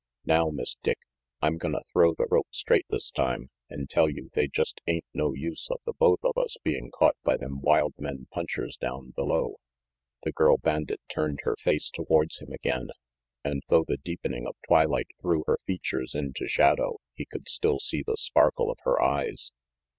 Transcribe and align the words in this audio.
"Now, 0.25 0.49
Miss 0.49 0.77
Dick, 0.81 0.97
I'm 1.43 1.59
gonna 1.59 1.81
throw 1.93 2.15
the 2.15 2.25
rope 2.25 2.47
straight 2.49 2.87
this 2.89 3.11
time, 3.11 3.51
an' 3.69 3.85
tell 3.87 4.09
you 4.09 4.31
they 4.33 4.47
just 4.47 4.81
ain't 4.87 5.05
no 5.13 5.35
use 5.35 5.67
of 5.69 5.79
the 5.85 5.93
both 5.93 6.21
of 6.23 6.35
us 6.39 6.57
being 6.63 6.89
caught 6.89 7.17
by 7.21 7.37
them 7.37 7.61
wild 7.61 7.93
men 7.99 8.25
punchers 8.33 8.77
down 8.77 9.11
below 9.11 9.57
The 10.23 10.31
girl 10.31 10.57
bandit 10.57 11.01
turned 11.07 11.41
her 11.43 11.55
face 11.63 11.91
towards 11.91 12.39
him 12.39 12.51
again, 12.51 12.89
and 13.43 13.61
though 13.69 13.85
the 13.87 13.97
deepening 14.03 14.47
of 14.47 14.55
twilight 14.67 15.09
threw 15.21 15.43
her 15.45 15.59
features 15.67 16.15
into 16.15 16.47
shadow, 16.47 16.97
he 17.13 17.25
could 17.27 17.47
still 17.47 17.77
see 17.77 18.01
the 18.03 18.17
sparkle 18.17 18.71
of 18.71 18.79
her 18.85 18.99
eyes. 18.99 19.51